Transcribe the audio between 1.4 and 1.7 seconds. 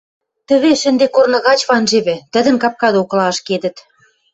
гач